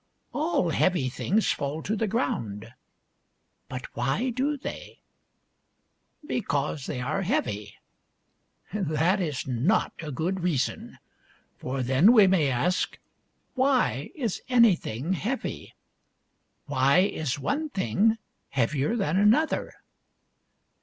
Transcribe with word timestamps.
"All 0.33 0.71
heavy 0.71 1.09
things 1.09 1.51
fall 1.51 1.83
to 1.83 1.95
the 1.95 2.07
ground— 2.07 2.73
but 3.69 3.85
why 3.95 4.31
do 4.31 4.57
they? 4.57 4.99
Because 6.25 6.87
they 6.87 6.99
are 6.99 7.21
heavy. 7.21 7.75
That 8.73 9.21
is 9.21 9.45
not 9.45 9.93
a 10.01 10.11
good 10.11 10.39
reason. 10.39 10.97
For 11.55 11.83
then 11.83 12.13
we 12.13 12.25
may 12.25 12.49
ask 12.49 12.97
why 13.53 14.09
is 14.15 14.41
anything 14.49 15.13
heavy? 15.13 15.75
Why 16.65 17.01
is 17.01 17.37
one 17.37 17.69
thing 17.69 18.17
heavier 18.49 18.95
than 18.95 19.17
another? 19.17 19.71